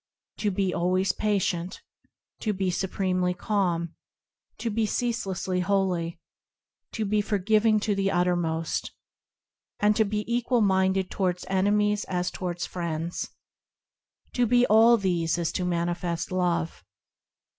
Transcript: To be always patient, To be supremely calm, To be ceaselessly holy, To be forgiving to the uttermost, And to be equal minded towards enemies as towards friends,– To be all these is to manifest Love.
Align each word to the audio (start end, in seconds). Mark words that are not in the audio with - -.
To 0.37 0.49
be 0.49 0.73
always 0.73 1.11
patient, 1.11 1.83
To 2.39 2.53
be 2.53 2.71
supremely 2.71 3.35
calm, 3.35 3.93
To 4.57 4.71
be 4.71 4.87
ceaselessly 4.87 5.59
holy, 5.59 6.19
To 6.93 7.05
be 7.05 7.21
forgiving 7.21 7.79
to 7.81 7.93
the 7.93 8.09
uttermost, 8.09 8.93
And 9.79 9.95
to 9.95 10.03
be 10.03 10.25
equal 10.27 10.61
minded 10.61 11.11
towards 11.11 11.45
enemies 11.49 12.03
as 12.05 12.31
towards 12.31 12.65
friends,– 12.65 13.29
To 14.33 14.47
be 14.47 14.65
all 14.65 14.97
these 14.97 15.37
is 15.37 15.51
to 15.51 15.65
manifest 15.65 16.31
Love. 16.31 16.83